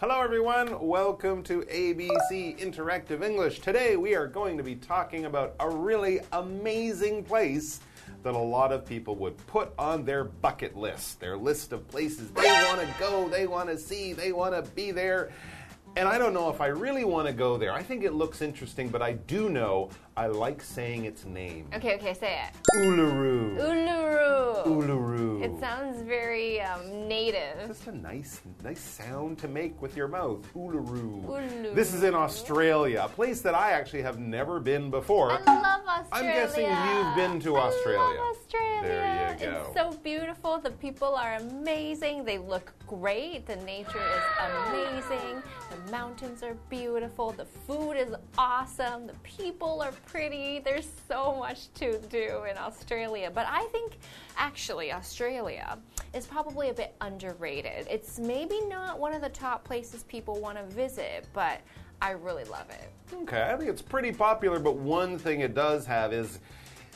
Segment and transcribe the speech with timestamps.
[0.00, 0.80] Hello, everyone.
[0.80, 3.60] Welcome to ABC Interactive English.
[3.60, 7.80] Today, we are going to be talking about a really amazing place
[8.22, 12.30] that a lot of people would put on their bucket list, their list of places
[12.30, 15.32] they want to go, they want to see, they want to be there.
[15.96, 17.74] And I don't know if I really want to go there.
[17.74, 21.66] I think it looks interesting, but I do know I like saying its name.
[21.74, 22.54] Okay, okay, say it.
[22.76, 23.56] Uluru.
[23.56, 24.66] Uluru.
[24.66, 25.42] Uluru.
[25.42, 27.66] It sounds very um, native.
[27.66, 30.46] Just a nice, nice sound to make with your mouth.
[30.54, 31.24] Uluru.
[31.24, 31.74] Uluru.
[31.74, 35.32] This is in Australia, a place that I actually have never been before.
[35.32, 36.10] I love Australia.
[36.12, 38.20] I'm guessing you've been to I Australia.
[38.20, 38.82] love Australia.
[38.82, 39.64] There you go.
[39.68, 40.58] It's so beautiful.
[40.58, 42.26] The people are amazing.
[42.26, 43.46] They look great.
[43.46, 44.24] The nature is
[44.68, 45.42] amazing.
[45.70, 47.30] The mountains are beautiful.
[47.30, 49.06] The food is awesome.
[49.06, 50.58] The people are pretty.
[50.58, 53.30] There's so much to do in Australia.
[53.32, 53.98] But I think
[54.36, 55.78] actually Australia
[56.14, 57.86] is probably a bit underrated.
[57.88, 61.60] It's maybe not one of the top places people want to visit, but
[62.02, 62.90] I really love it.
[63.22, 66.40] Okay, I think it's pretty popular, but one thing it does have is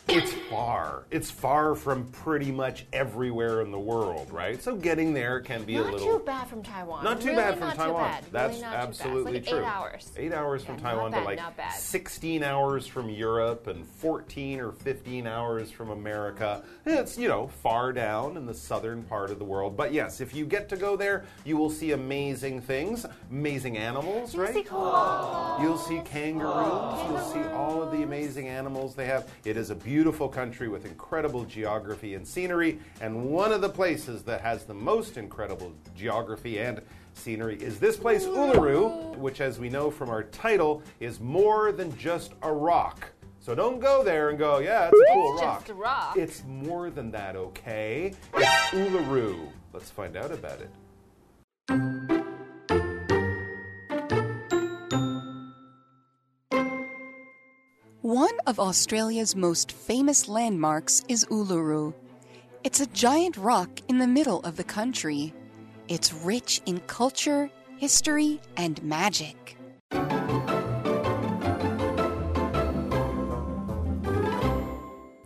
[0.07, 1.05] it's far.
[1.11, 4.63] It's far from pretty much everywhere in the world, right?
[4.63, 7.05] So getting there can be Not a little Not too bad from Taiwan.
[7.05, 8.11] Not too Really bad from not Taiwan.
[8.11, 8.25] Bad.
[8.31, 9.35] That's really not absolutely bad.
[9.41, 9.59] It's true.
[9.61, 10.13] like Eight hours.
[10.19, 11.41] Eight hours from Taiwan not to like
[11.73, 16.63] 16 hours from Europe and 14 or 15 hours from America.
[16.85, 19.75] It's, you know, far down in the southern part of the world.
[19.75, 24.35] But yes, if you get to go there, you will see amazing things, amazing animals,
[24.35, 24.55] You'll right?
[24.55, 25.63] see koalas.
[25.63, 27.09] You'll see kangaroos.
[27.09, 29.31] You'll see all of the amazing animals they have.
[29.45, 29.94] It is a beautiful
[30.33, 32.79] country with incredible geography and scenery.
[33.01, 36.81] And one of the places that has the most incredible geography and
[37.15, 41.97] scenery is this place, Uluru, which, as we know from our title, is more than
[41.97, 43.11] just a rock.
[43.41, 45.59] So don't go there and go, yeah, it's a cool It's rock.
[45.61, 46.17] just a rock.
[46.17, 48.15] It's more than that, okay?
[48.35, 49.49] It's Uluru.
[49.73, 52.14] Let's find out about it.
[58.47, 61.95] Of Australia's most famous landmarks is Uluru.
[62.63, 65.33] It's a giant rock in the middle of the country.
[65.89, 69.57] It's rich in culture, history, and magic.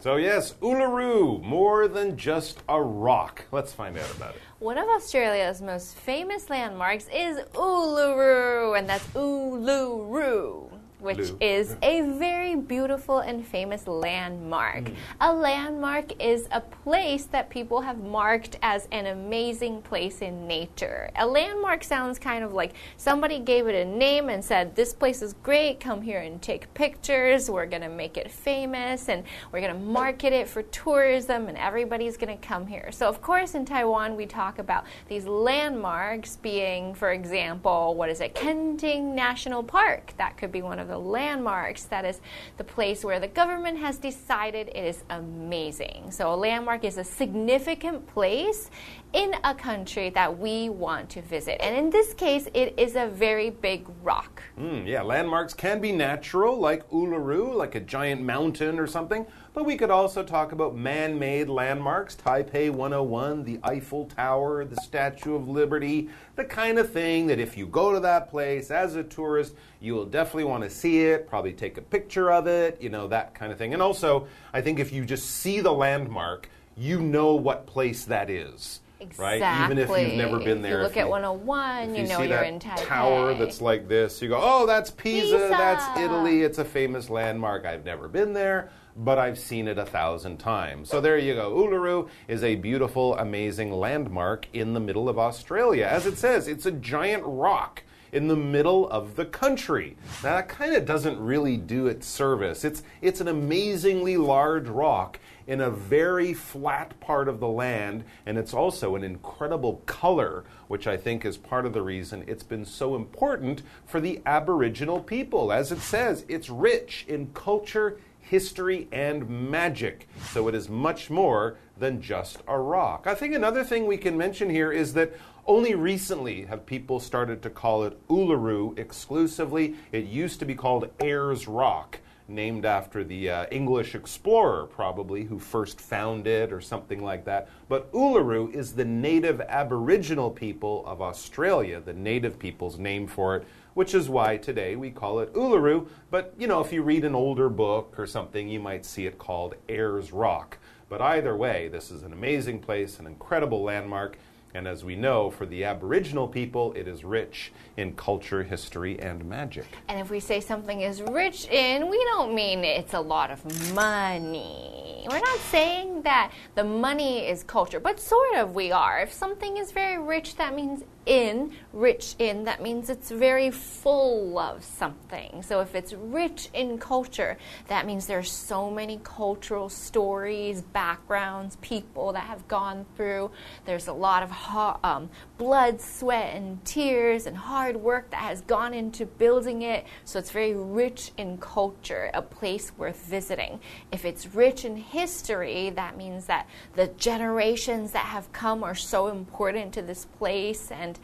[0.01, 3.45] So, yes, Uluru, more than just a rock.
[3.51, 4.41] Let's find out about it.
[4.61, 10.78] One of Australia's most famous landmarks is Uluru, and that's Uluru.
[11.01, 14.85] Which Lu- is a very beautiful and famous landmark.
[14.85, 14.95] Mm.
[15.21, 21.11] A landmark is a place that people have marked as an amazing place in nature.
[21.15, 25.23] A landmark sounds kind of like somebody gave it a name and said, This place
[25.23, 29.23] is great, come here and take pictures, we're gonna make it famous, and
[29.53, 32.91] we're gonna market it for tourism, and everybody's gonna come here.
[32.91, 38.21] So, of course, in Taiwan, we talk about these landmarks being, for example, what is
[38.21, 40.13] it, Kenting National Park.
[40.17, 41.85] That could be one of the landmarks.
[41.85, 42.21] That is
[42.57, 46.11] the place where the government has decided it is amazing.
[46.11, 48.71] So, a landmark is a significant place
[49.13, 51.63] in a country that we want to visit.
[51.63, 54.43] And in this case, it is a very big rock.
[54.59, 59.27] Mm, yeah, landmarks can be natural, like Uluru, like a giant mountain or something.
[59.55, 64.77] But we could also talk about man made landmarks Taipei 101, the Eiffel Tower, the
[64.77, 68.95] Statue of Liberty, the kind of thing that if you go to that place as
[68.95, 72.81] a tourist, you will definitely want to see it, probably take a picture of it,
[72.81, 73.73] you know, that kind of thing.
[73.73, 78.29] And also, I think if you just see the landmark, you know what place that
[78.29, 78.81] is.
[79.17, 79.41] Right?
[79.65, 80.83] Even if you've never been there.
[80.83, 82.87] If if you look at 101, if you, you know you're in Taipei.
[82.87, 85.49] tower that's like this, you go, oh, that's Pisa, Pisa.
[85.49, 87.65] that's Italy, it's a famous landmark.
[87.65, 90.89] I've never been there, but I've seen it a thousand times.
[90.89, 91.53] So there you go.
[91.53, 95.87] Uluru is a beautiful, amazing landmark in the middle of Australia.
[95.87, 99.97] As it says, it's a giant rock in the middle of the country.
[100.23, 102.65] Now that kind of doesn't really do it service.
[102.65, 108.37] It's it's an amazingly large rock in a very flat part of the land, and
[108.37, 112.67] it's also an incredible color, which I think is part of the reason it's been
[112.67, 115.51] so important for the Aboriginal people.
[115.51, 120.07] As it says, it's rich in culture, history, and magic.
[120.33, 123.07] So it is much more than just a rock.
[123.07, 125.15] I think another thing we can mention here is that
[125.49, 129.75] only recently have people started to call it Uluru exclusively.
[129.91, 131.99] It used to be called Ayers Rock
[132.29, 137.49] named after the uh, English explorer, probably, who first found it or something like that.
[137.71, 143.47] But Uluru is the native Aboriginal people of Australia, the native people's name for it,
[143.73, 145.89] which is why today we call it Uluru.
[146.11, 149.17] But, you know, if you read an older book or something, you might see it
[149.17, 150.59] called Ayers Rock.
[150.91, 154.19] But either way, this is an amazing place, an incredible landmark.
[154.55, 159.25] And as we know, for the Aboriginal people, it is rich in culture, history, and
[159.25, 159.67] magic.
[159.89, 163.75] And if we say something is rich in, we don't mean it's a lot of
[163.75, 165.07] money.
[165.11, 169.01] We're not saying that the money is culture, but sort of we are.
[169.01, 174.39] If something is very rich, that means in, rich in, that means it's very full
[174.39, 175.43] of something.
[175.43, 177.39] So if it's rich in culture,
[177.69, 183.31] that means there's so many cultural stories, backgrounds, people that have gone through.
[183.65, 185.09] There's a lot of um,
[185.39, 189.87] blood, sweat, and tears and hard work that has gone into building it.
[190.05, 193.61] So it's very rich in culture, a place worth visiting.
[193.93, 199.09] If it's rich in history, that means that the generations that have come are so
[199.09, 200.99] important to this place and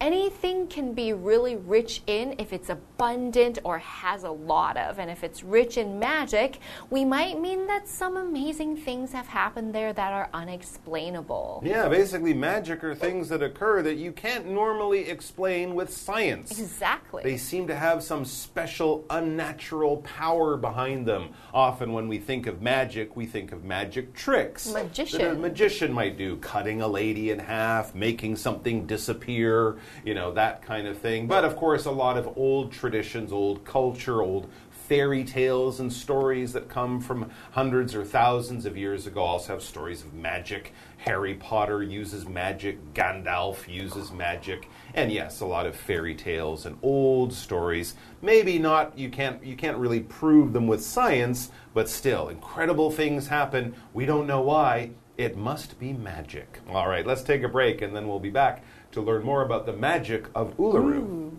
[0.00, 4.98] anything can be really rich in if it's abundant or has a lot of.
[4.98, 6.58] And if it's rich in magic,
[6.90, 11.62] we might mean that some amazing things have happened there that are unexplainable.
[11.64, 16.58] Yeah, basically, magic are things that occur that you can't normally explain with science.
[16.58, 17.22] Exactly.
[17.22, 21.30] They seem to have some special, unnatural power behind them.
[21.52, 25.18] Often, when we think of magic, we think of magic tricks magician.
[25.18, 29.55] that a magician might do, cutting a lady in half, making something disappear
[30.04, 31.26] you know, that kind of thing.
[31.26, 34.48] But of course, a lot of old traditions, old culture, old
[34.88, 39.62] fairy tales and stories that come from hundreds or thousands of years ago also have
[39.62, 40.72] stories of magic.
[40.98, 46.78] Harry Potter uses magic, Gandalf uses magic, and yes, a lot of fairy tales and
[46.82, 47.94] old stories.
[48.22, 53.26] Maybe not you can't you can't really prove them with science, but still incredible things
[53.26, 53.74] happen.
[53.92, 54.90] We don't know why.
[55.16, 56.60] It must be magic.
[56.68, 58.62] All right, let's take a break and then we'll be back
[58.92, 61.32] to learn more about the magic of Uluru.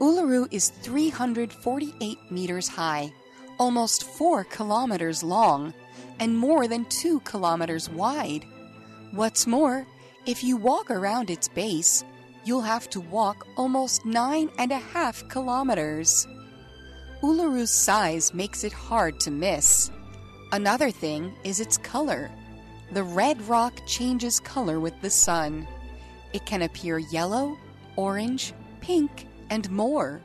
[0.00, 3.12] Uluru is 348 meters high,
[3.58, 5.74] almost 4 kilometers long,
[6.20, 8.44] and more than 2 kilometers wide.
[9.12, 9.86] What's more,
[10.26, 12.04] if you walk around its base,
[12.44, 16.26] you'll have to walk almost nine and a half kilometers.
[17.22, 19.90] Uluru's size makes it hard to miss.
[20.52, 22.30] Another thing is its color.
[22.92, 25.66] The red rock changes color with the sun.
[26.32, 27.58] It can appear yellow,
[27.96, 30.20] orange, pink, and more.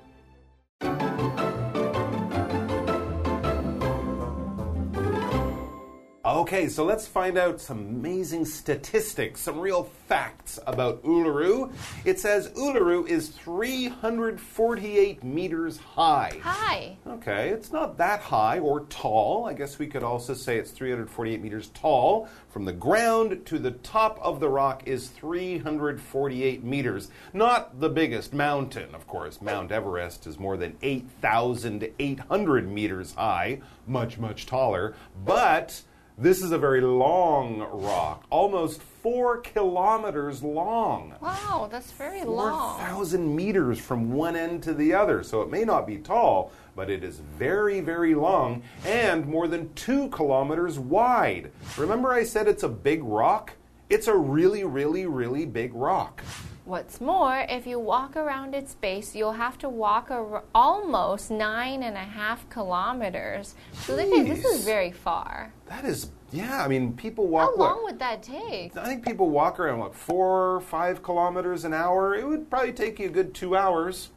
[6.44, 11.72] Okay, so let's find out some amazing statistics, some real facts about Uluru.
[12.04, 16.38] It says Uluru is 348 meters high.
[16.42, 16.98] High.
[17.08, 19.46] Okay, it's not that high or tall.
[19.46, 22.28] I guess we could also say it's 348 meters tall.
[22.50, 27.10] From the ground to the top of the rock is 348 meters.
[27.32, 29.42] Not the biggest mountain, of course.
[29.42, 34.94] Mount Everest is more than 8,800 meters high, much, much taller.
[35.24, 35.84] But
[36.18, 41.16] this is a very long rock, almost four kilometers long.
[41.22, 42.78] Wow, that's very long.
[42.78, 45.24] 4,000 meters from one end to the other.
[45.24, 49.74] So it may not be tall, but it is very, very long and more than
[49.74, 51.52] two kilometers wide.
[51.78, 53.54] Remember, I said it's a big rock?
[53.90, 56.24] It's a really, really, really big rock.
[56.66, 60.10] What's more, if you walk around its base, you'll have to walk
[60.56, 63.56] almost nine and a half kilometers.
[63.74, 65.52] So this is very far.
[65.66, 66.64] That is, yeah.
[66.64, 67.52] I mean, people walk.
[67.52, 68.78] How long what, would that take?
[68.78, 72.16] I think people walk around like four, five kilometers an hour.
[72.16, 74.12] It would probably take you a good two hours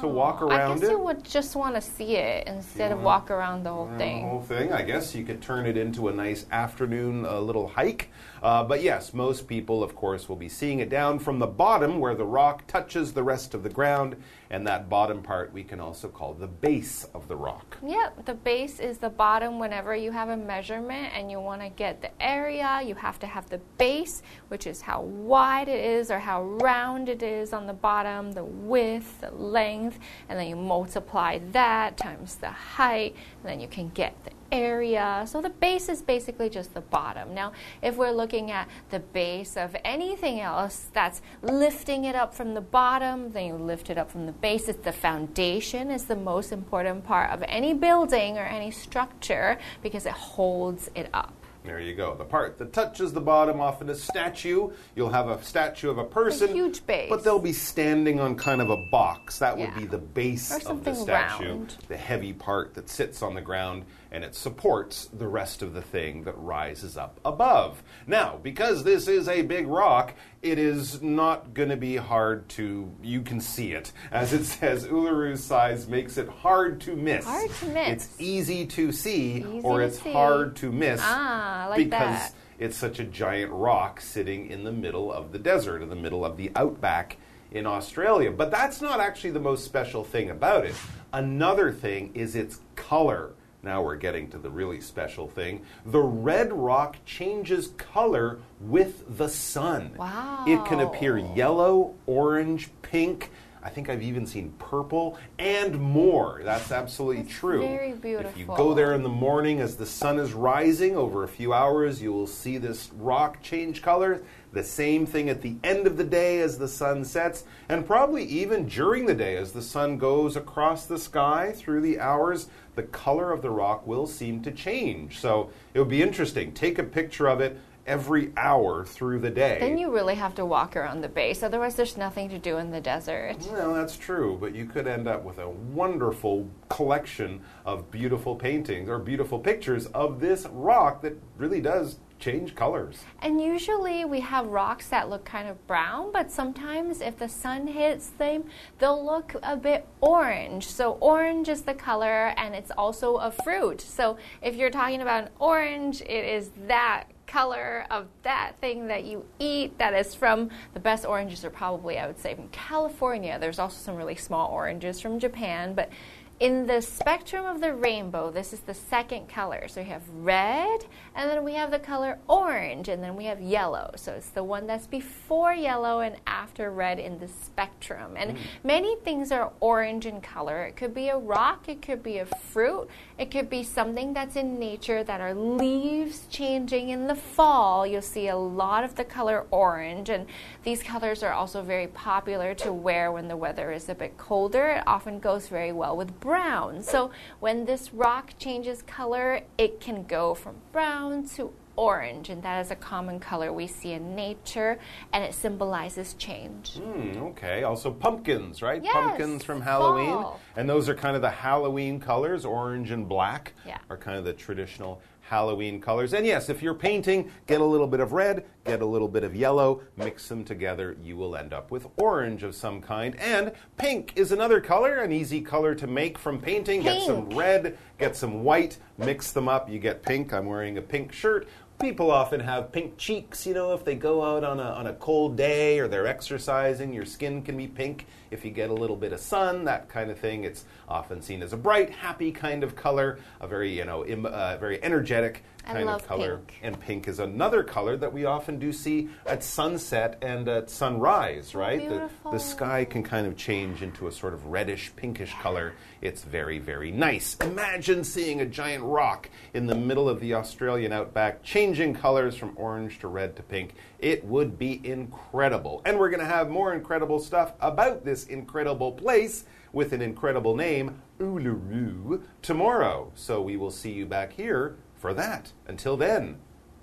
[0.00, 0.90] to walk around I guess it.
[0.92, 4.22] you would just want to see it instead of walk around the whole thing.
[4.22, 4.72] The whole thing.
[4.72, 8.10] I guess you could turn it into a nice afternoon uh, little hike.
[8.42, 11.98] Uh, but yes, most people, of course, will be seeing it down from the bottom
[11.98, 14.16] where the rock touches the rest of the ground
[14.48, 17.76] and that bottom part we can also call the base of the rock.
[17.86, 21.68] Yep, the base is the bottom whenever you have a measurement and you want to
[21.68, 26.10] get the area, you have to have the base, which is how wide it is
[26.10, 30.56] or how round it is on the bottom, the width, the length, and then you
[30.56, 35.24] multiply that times the height, and then you can get the area.
[35.26, 37.34] So the base is basically just the bottom.
[37.34, 37.52] Now,
[37.82, 42.60] if we're looking at the base of anything else that's lifting it up from the
[42.60, 44.68] bottom, then you lift it up from the base.
[44.68, 50.06] It's the foundation is the most important part of any building or any structure because
[50.06, 51.34] it holds it up.
[51.64, 52.14] There you go.
[52.14, 54.70] The part that touches the bottom, often a statue.
[54.96, 56.48] You'll have a statue of a person.
[56.48, 57.10] A huge base.
[57.10, 59.38] But they'll be standing on kind of a box.
[59.40, 59.66] That yeah.
[59.66, 61.44] would be the base of the statue.
[61.44, 61.76] Round.
[61.88, 63.84] The heavy part that sits on the ground.
[64.12, 67.82] And it supports the rest of the thing that rises up above.
[68.06, 72.90] Now, because this is a big rock, it is not going to be hard to,
[73.02, 73.92] you can see it.
[74.10, 77.24] As it says, Uluru's size makes it hard to miss.
[77.24, 77.88] Hard to miss.
[78.06, 80.12] It's easy to see, Easy or to it's see.
[80.12, 81.00] hard to miss.
[81.02, 82.34] Ah, like because that.
[82.58, 86.24] it's such a giant rock sitting in the middle of the desert, in the middle
[86.24, 87.16] of the outback
[87.52, 88.30] in Australia.
[88.32, 90.74] But that's not actually the most special thing about it.
[91.12, 93.32] Another thing is its color.
[93.62, 95.62] Now we're getting to the really special thing.
[95.84, 99.92] The red rock changes color with the sun.
[99.96, 100.44] Wow.
[100.46, 103.30] It can appear yellow, orange, pink.
[103.62, 106.40] I think I've even seen purple and more.
[106.42, 107.60] That's absolutely true.
[107.60, 108.30] very beautiful.
[108.30, 111.52] If you go there in the morning as the sun is rising, over a few
[111.52, 114.22] hours, you will see this rock change color.
[114.52, 118.24] The same thing at the end of the day as the sun sets, and probably
[118.24, 122.82] even during the day as the sun goes across the sky through the hours, the
[122.82, 125.20] color of the rock will seem to change.
[125.20, 126.52] So it would be interesting.
[126.52, 129.58] Take a picture of it every hour through the day.
[129.60, 132.70] Then you really have to walk around the base, otherwise, there's nothing to do in
[132.70, 133.36] the desert.
[133.50, 138.88] Well, that's true, but you could end up with a wonderful collection of beautiful paintings
[138.88, 143.04] or beautiful pictures of this rock that really does change colors.
[143.22, 147.66] And usually we have rocks that look kind of brown, but sometimes if the sun
[147.66, 148.44] hits them,
[148.78, 150.66] they'll look a bit orange.
[150.66, 153.80] So, orange is the color and it's also a fruit.
[153.80, 159.04] So, if you're talking about an orange, it is that color of that thing that
[159.04, 163.38] you eat that is from the best oranges are probably, I would say, from California.
[163.40, 165.90] There's also some really small oranges from Japan, but
[166.40, 169.68] in the spectrum of the rainbow, this is the second color.
[169.68, 173.42] So we have red, and then we have the color orange, and then we have
[173.42, 173.92] yellow.
[173.96, 178.14] So it's the one that's before yellow and after red in the spectrum.
[178.16, 178.40] And mm.
[178.64, 180.64] many things are orange in color.
[180.64, 184.36] It could be a rock, it could be a fruit, it could be something that's
[184.36, 187.86] in nature that are leaves changing in the fall.
[187.86, 190.26] You'll see a lot of the color orange, and
[190.64, 194.68] these colors are also very popular to wear when the weather is a bit colder.
[194.68, 196.80] It often goes very well with brown.
[196.80, 197.10] So
[197.40, 202.70] when this rock changes color, it can go from brown to orange, and that is
[202.70, 204.78] a common color we see in nature,
[205.12, 206.74] and it symbolizes change.
[206.74, 207.64] Hmm, okay.
[207.64, 208.80] Also, pumpkins, right?
[208.82, 210.06] Yes, Pumpkins from Halloween.
[210.22, 210.40] fall.
[210.56, 212.44] And those are kind of the Halloween colors.
[212.44, 213.78] Orange and black Yeah.
[213.88, 216.12] are kind of the traditional Halloween colors.
[216.12, 219.22] And yes, if you're painting, get a little bit of red, get a little bit
[219.22, 223.14] of yellow, mix them together, you will end up with orange of some kind.
[223.20, 226.82] And pink is another color, an easy color to make from painting.
[226.82, 230.34] Get some red, get some white, mix them up, you get pink.
[230.34, 231.46] I'm wearing a pink shirt.
[231.80, 234.92] People often have pink cheeks, you know, if they go out on a, on a
[234.92, 238.06] cold day or they're exercising, your skin can be pink.
[238.30, 241.42] If you get a little bit of sun, that kind of thing, it's often seen
[241.42, 245.86] as a bright, happy kind of color, a very, you know, uh, very energetic kind
[245.86, 246.36] love of color.
[246.36, 246.58] pink.
[246.62, 251.54] And pink is another color that we often do see at sunset and at sunrise,
[251.54, 251.88] right?
[251.88, 255.74] The, the sky can kind of change into a sort of reddish, pinkish color.
[256.00, 257.36] It's very, very nice.
[257.40, 262.52] Imagine seeing a giant rock in the middle of the Australian outback, changing colors from
[262.56, 263.74] orange to red to pink.
[263.98, 265.82] It would be incredible.
[265.84, 270.56] And we're going to have more incredible stuff about this incredible place with an incredible
[270.56, 273.12] name, Uluru, tomorrow.
[273.14, 275.50] So we will see you back here for that.
[275.66, 276.36] Until then,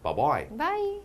[0.03, 0.47] bye bye.
[0.51, 0.99] Bye.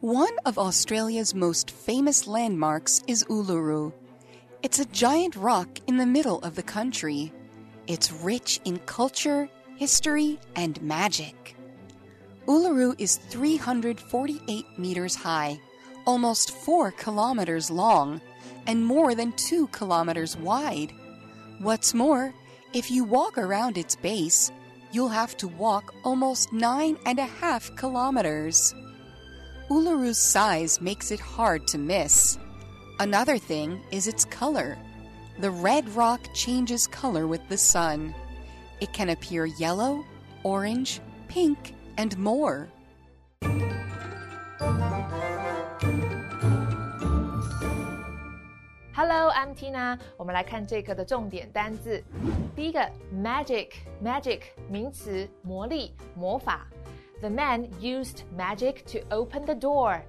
[0.00, 3.92] One of Australia's most famous landmarks is Uluru.
[4.62, 7.32] It's a giant rock in the middle of the country.
[7.86, 11.56] It's rich in culture, history, and magic.
[12.46, 15.60] Uluru is 348 meters high,
[16.04, 18.20] almost 4 kilometers long,
[18.66, 20.92] and more than 2 kilometers wide.
[21.58, 22.34] What's more,
[22.74, 24.50] if you walk around its base,
[24.92, 28.74] you'll have to walk almost nine and a half kilometers.
[29.68, 32.38] Uluru's size makes it hard to miss.
[32.98, 34.78] Another thing is its color.
[35.38, 38.14] The red rock changes color with the sun.
[38.80, 40.04] It can appear yellow,
[40.42, 42.68] orange, pink, and more.
[48.93, 49.99] Hello, I'm Tina。
[50.17, 52.03] 我们来看这课的重点单字。
[52.55, 52.79] 第一个，
[53.13, 56.67] magic，magic 名词，魔力、魔法。
[57.19, 60.01] The man used magic to open the door。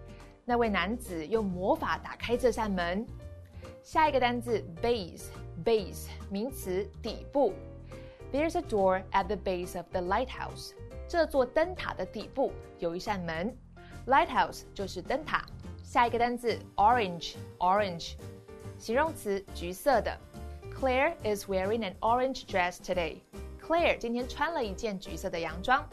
[0.45, 3.07] 那位男子用魔法打开这扇门。
[3.83, 7.53] 下一个单字，base，base 名词，底部。
[8.33, 10.73] There's a door at the base of the lighthouse。
[11.07, 13.55] 这座灯塔的底部有一扇门。
[14.07, 15.45] Lighthouse 就是灯塔。
[15.83, 18.15] 下一个单字，orange，orange。
[18.84, 20.20] 形容词，橘色的。
[20.78, 23.20] Claire is wearing an orange dress today.
[23.66, 25.88] Claire 今天穿了一件橘色的洋装。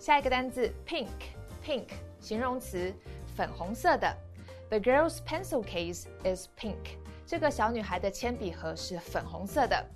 [0.00, 1.86] 下一个单词 pink，pink
[2.18, 2.92] 形容词，
[3.36, 4.12] 粉红色的。
[4.70, 6.98] The girl's pencil case is pink。
[7.24, 9.86] 这个小女孩的铅笔盒是粉红色的。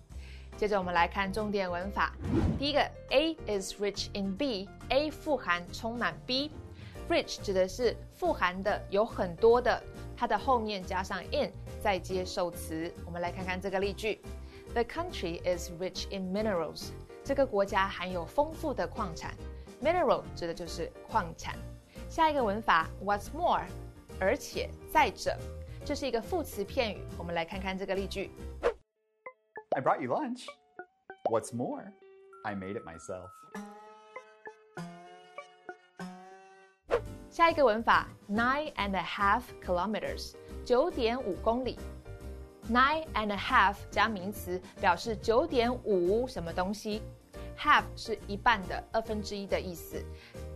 [0.57, 2.15] 接着我们来看重点文法。
[2.57, 6.53] 第一个，A is rich in B，A 富含充满 B。
[7.09, 9.83] Rich 指的是富含的，有很多的，
[10.21, 11.51] 它的后面加上 in，
[11.83, 12.93] 再接受词。
[13.07, 14.21] 我们来看看这个例句
[14.75, 16.91] ：The country is rich in minerals。
[17.25, 19.35] 这个国家含有丰富的矿产。
[19.83, 21.57] Mineral 指的就是矿产。
[22.11, 23.65] 下一个文法，What's more？
[24.21, 25.35] 而且再者，
[25.87, 27.01] 这是一个副词片语。
[27.17, 28.31] 我们来看看这个例句
[29.71, 30.45] ：I brought you lunch.
[31.31, 31.95] What's more?
[32.45, 33.31] I made it myself.
[37.31, 40.33] 下一个文法，nine and a half kilometers，
[40.65, 41.79] 九点五公里。
[42.69, 47.01] nine and a half 加名词表示九点五什么东西
[47.57, 50.05] ，half 是一半的二分之一的意思。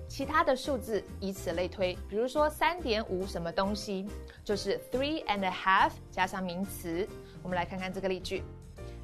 [0.08, 4.08] 其他的数字以此类推，比如说三点五什么东西，
[4.42, 7.08] 就是 three and a half 加上名词。
[7.40, 8.42] 我们来看看这个例句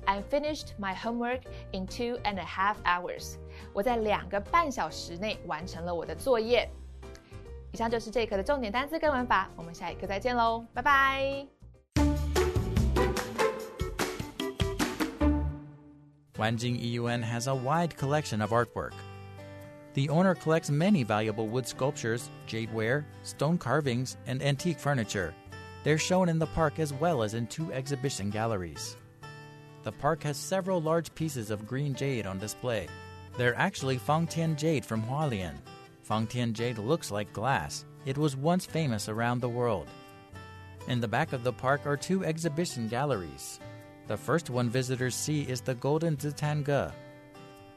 [0.06, 3.36] ：I finished my homework in two and a half hours。
[3.72, 6.68] 我在两个半小时内完成了我的作业。
[7.72, 11.46] 以上就是这一课的重点单词跟文法，我们下一课再见喽，拜拜。
[16.36, 18.94] Wanjing EUN has a wide collection of artwork.
[19.94, 25.34] The owner collects many valuable wood sculptures, jadeware, stone carvings, and antique furniture.
[25.84, 28.96] They're shown in the park as well as in two exhibition galleries.
[29.82, 32.86] The park has several large pieces of green jade on display.
[33.36, 35.54] They're actually Fengtian jade from Hualien,
[36.10, 37.84] Fengtian jade looks like glass.
[38.04, 39.86] It was once famous around the world.
[40.88, 43.60] In the back of the park are two exhibition galleries.
[44.08, 46.92] The first one visitors see is the Golden Zitanga.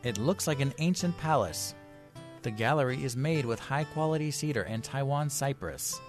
[0.01, 1.75] It looks like an ancient palace
[2.43, 5.99] the gallery is made with high quality cedar and Taiwan cypress.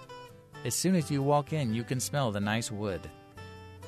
[0.65, 3.09] As soon as you walk in, you can smell the nice wood.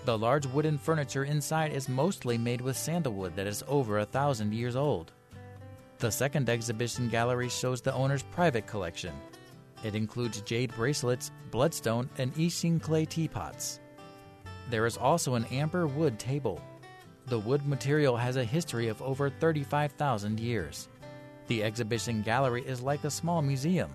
[0.05, 4.53] The large wooden furniture inside is mostly made with sandalwood that is over a thousand
[4.53, 5.11] years old.
[5.99, 9.13] The second exhibition gallery shows the owner's private collection.
[9.83, 13.79] It includes jade bracelets, bloodstone, and Yixing clay teapots.
[14.69, 16.61] There is also an amber wood table.
[17.25, 20.87] The wood material has a history of over 35,000 years.
[21.47, 23.89] The exhibition gallery is like a small museum.